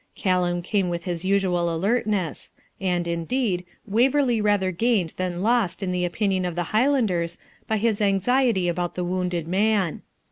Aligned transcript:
Callum 0.15 0.63
came 0.63 0.89
with 0.89 1.03
his 1.03 1.23
usual 1.23 1.71
alertness; 1.75 2.53
and, 2.79 3.07
indeed, 3.07 3.63
Waverley 3.85 4.41
rather 4.41 4.71
gained 4.71 5.13
than 5.17 5.43
lost 5.43 5.83
in 5.83 5.91
the 5.91 6.05
opinion 6.05 6.43
of 6.43 6.55
the 6.55 6.73
Highlanders 6.73 7.37
by 7.67 7.77
his 7.77 8.01
anxiety 8.01 8.67
about 8.67 8.95
the 8.95 9.03
wounded 9.03 9.47
man. 9.47 10.01